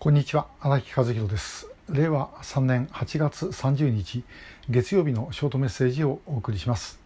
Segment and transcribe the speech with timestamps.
[0.00, 1.68] こんにちは荒木和弘です。
[1.90, 4.24] 令和3年8月30日
[4.70, 6.98] 月曜日のショートメッセージをお送りします、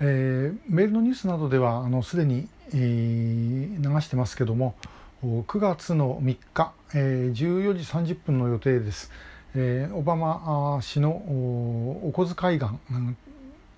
[0.00, 4.74] えー、メールのニュースなどではあのすでに、えー、流してますけども
[5.22, 9.10] 9月の3日、えー、14時30分の予定です、
[9.54, 12.68] えー、オバマ氏のお小遣い岸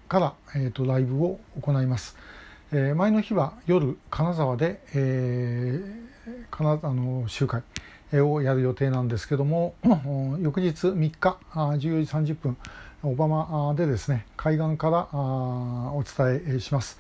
[0.09, 2.17] から、えーと、ライブを行います、
[2.73, 7.63] えー、前の日は夜金沢で、えー、金あの集会。
[8.21, 9.75] をやる予定なんですけども
[10.41, 11.79] 翌日3日14
[12.25, 12.57] 時30分
[13.03, 16.99] オバマでですね海岸からお伝えします。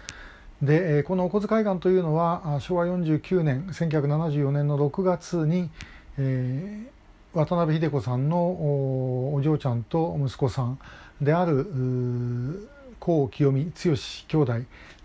[0.62, 5.70] でこのお小遣い岸というのは昭和49年1974年の6月に、
[6.18, 10.78] えー、渡辺秀子さんのお嬢ちゃんと息子さん
[11.20, 12.68] である
[13.00, 13.96] 高清美剛
[14.28, 14.54] 兄弟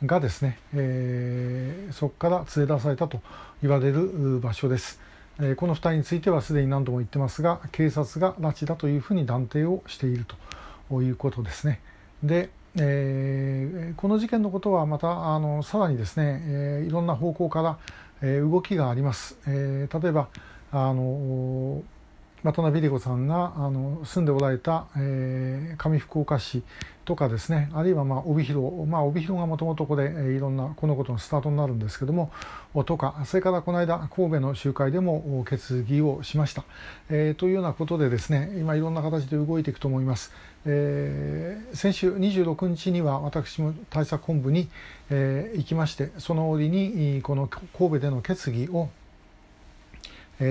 [0.05, 3.21] がですね、えー、そこから連れ出されたと
[3.63, 4.99] 言われる場所です。
[5.55, 10.26] この2人についてはすでに何度も言ってますが警察が拉致だというふうに断定をしている
[10.90, 11.80] ということですね。
[12.24, 17.77] で、えー、この事件のことはまたあのさらにですね、えー、いろんな方向から、
[18.21, 19.38] えー、動きがあります。
[19.48, 20.30] え、例えば
[20.71, 21.84] あの
[22.43, 26.62] 渡辺理子さんがあの住んでおられた、えー、上福岡市
[27.04, 32.32] とかですねあるいは、まあ、帯広、まあ、帯広がもともとここで、えー、いろんなこのことのスタートになるんですけども
[32.85, 36.63] とかそれからこの間神戸の集会でも決議をしました、
[37.10, 40.32] えー、というようなことでですね今いろんな形で動いていくと思います、
[40.65, 44.70] えー、先週26日には私も対策本部に、
[45.10, 48.90] えー、行きましてその折にこの神戸での決議を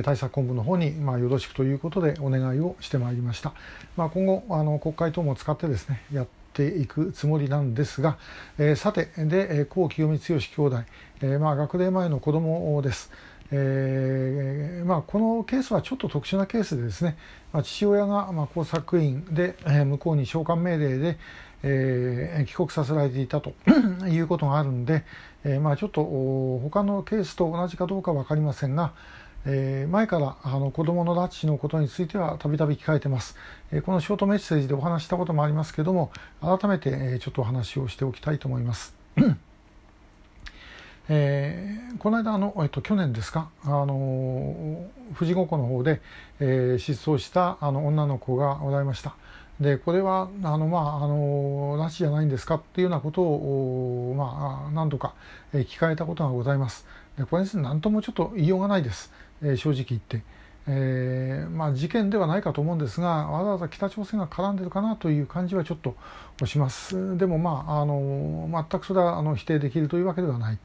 [0.03, 3.53] 対策本部の方に、まあ、よろしくということでお願いをしてまいりました。
[3.97, 8.19] まあ、今後あの国会等も使ってですねやっていくつもりなんですが、
[8.59, 10.83] えー、さてで高清美剛兄弟、
[11.21, 13.11] えー、まあ、学齢前の子供です。
[13.53, 17.17] えーまあ、このケースはちょっと特殊なケースでですね、
[17.53, 21.19] まあ、父親がまあ工作員で、えー、向こうに召喚命令で、
[21.63, 23.53] えー、帰国させられていたと
[24.09, 25.05] いうことがあるんで、
[25.45, 28.93] えーまあ、ちょっと他のケースと同じかどうか分かりませんが、
[29.49, 33.37] えー、前からあの子どもの拉致のことについてはたびたび聞かれてます、
[33.71, 38.95] えー、このショートメッセージでお話したこともありますけども改めて、え、ちょっとお話をしておきたいと思います。
[41.09, 46.01] えー、この間あの、えっと、去年ですか、あの富士五湖の方で、
[46.41, 49.15] えー、失踪したあの女の子がおられました。
[49.61, 55.15] でこれはあの、まあ、あの拉致じゃないんですかっていうようなことを、まあ、何度か
[55.55, 56.85] え聞かれたことがございます。
[57.17, 59.13] でこれについて何ともちょっと言いようがないです。
[59.43, 60.23] えー、正直言って、
[60.69, 65.95] えーまあ、事件ではないかと思うんですがわざわざ北朝鮮が絡んでるかなという感じはちょっと
[66.47, 70.59] しますでもまああの全くそれはあの否定できるというわけではない。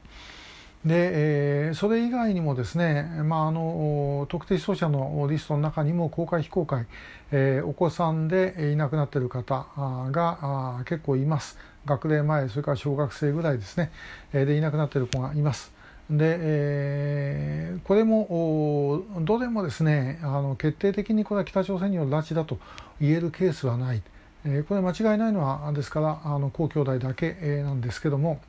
[0.84, 6.86] で、えー、それ以外にもですね、まあ、あの特定失踪者のリストの中にも公開非公開、
[7.30, 9.66] えー、お子さんでいなくなっている方
[10.10, 11.56] が結構います
[11.86, 13.92] 学齢前それから小学生ぐらいですね
[14.32, 15.81] でいなくなっている子がいます。
[16.10, 22.58] で、えー、これもどれもですねあの決定的にこれは北朝鮮による拉致だと
[23.00, 24.02] 言えるケースはない、
[24.44, 28.40] えー、これ間違いないのはですからあの高兄弟だけ、えー、なんですけども、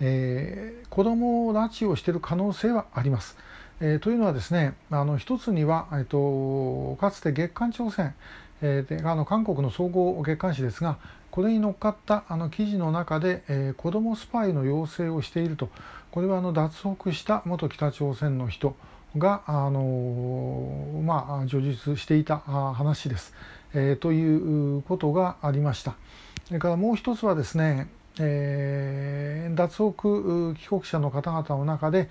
[0.00, 3.36] えー、子供を拉致をしている可能性はあります。
[3.80, 8.14] えー、というのはですねあの一つには、えーと、かつて月刊朝鮮、
[8.62, 10.96] えー、であの韓国の総合月刊誌ですが
[11.30, 15.68] これに乗っかったあの記事の中で、えー、子どもスパイの要請をしていると
[16.10, 18.76] これはあの脱北した元北朝鮮の人
[19.16, 23.34] が、あのまあ、叙述していた話です、
[23.74, 25.94] えー、ということがありました。
[26.46, 27.88] それからもう一つはですね
[28.20, 32.10] えー、脱北帰国者の方々の中で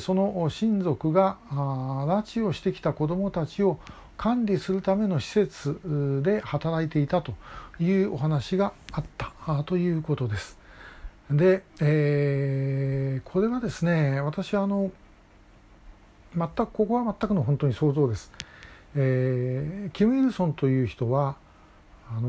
[0.00, 3.78] その親族が拉致をしてきた子どもたちを
[4.16, 7.34] 管理するための施設で働いていたと
[7.80, 10.58] いうお話があったということです。
[11.30, 14.90] で、えー、これはですね私はあの
[16.36, 18.30] 全くここは全くの本当に想像です。
[18.94, 21.36] えー、キム・イルソンという人は
[22.14, 22.28] あの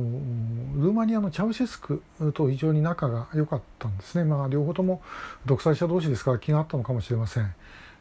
[0.82, 2.02] ルーマニアのチャウシェスク
[2.34, 5.02] と非常に仲が良かったんですね、まあ、両方とも
[5.46, 7.54] 独裁者同士ですから気があったのかもしれません。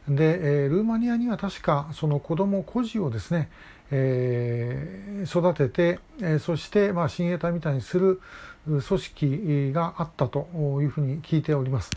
[0.07, 3.49] で、えー、ルーマニアには確かその子供孤児をですね、
[3.95, 8.19] えー、育てて、えー、そして、まあ、親衛隊みたいにする
[8.65, 10.47] 組織があったと
[10.81, 11.91] いうふうに聞いております。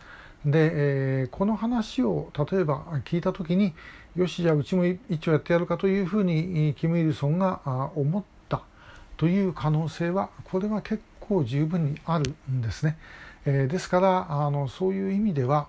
[0.44, 3.72] で、えー、この話を例えば聞いた時に
[4.14, 8.62] よしじゃあうちも一応やってやるかというふうにキム・イルソンが思った
[9.16, 12.98] という可能性はこれは結構十分にあるんですね。
[13.46, 15.68] えー、ですからあのそういう意味では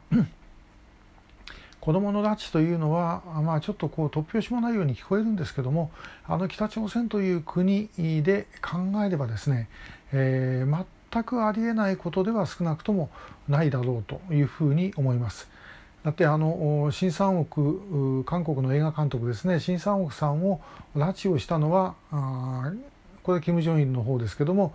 [1.87, 5.89] 子どもの拉致というのは、まあ、ちょっとこう突拍子もないように聞こえるんですけども
[6.25, 9.69] あの北朝鮮という国で考えればですね、
[10.11, 13.09] えー、全くありえないことでは少なくとも
[13.47, 15.47] ないだろうというふうに思います。
[16.03, 20.59] だってあの新三億韓国の映画監督ですね新三億さんを
[20.93, 21.95] 拉致をしたのは
[23.23, 24.73] これは金正恩の方ですけども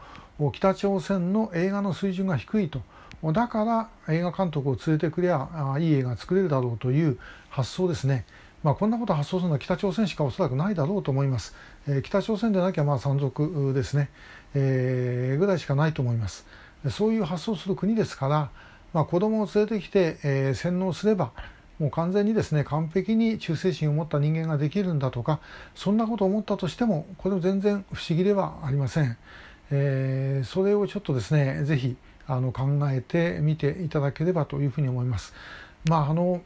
[0.55, 2.81] 北朝鮮の映画の水準が低いと
[3.30, 7.19] だから映画監督を連れてくりゃあいい映画作れるだろうという
[7.50, 8.24] 発想ですね。
[8.64, 11.54] まあ、こんなこと発想するのは北朝鮮しかおそらくないだろうと思います。
[11.86, 14.10] えー、北朝鮮でなきゃまあ山賊ですね、
[14.54, 16.46] えー、ぐらいしかないと思います。
[16.90, 18.50] そういう発想する国ですから、
[18.92, 21.30] まあ、子供を連れてきて、えー、洗脳すれば
[21.78, 25.40] もう完全にですね完璧に忠誠心を持った人間ができるんだとか
[25.75, 29.16] そんなことを思ったとしてもこれも全然不思議ではありません。
[29.70, 31.96] えー、それをちょっとですねぜひ
[32.37, 35.34] あの考えてみていただければというふうに思います。
[35.88, 36.43] まああの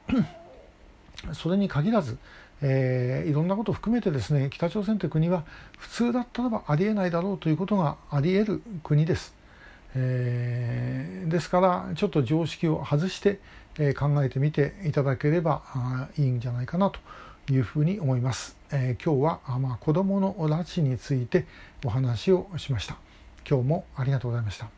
[1.33, 2.19] それに限らず、
[2.63, 5.45] えー、いろんなことを含めてですね北朝鮮という国は
[5.79, 9.35] 普通だったらばありえないだろうということがありえる国です。
[9.95, 13.41] えー、ですからちょっと常識を外して、
[13.79, 15.63] えー、考えてみていただければ
[16.19, 17.01] いいんじゃないかなと
[17.51, 18.57] いうふうに思います。
[18.73, 21.47] えー、今日は、まあ、子どもの拉致について
[21.85, 22.97] お話をしました。
[23.49, 24.69] 今日もありがとうございました。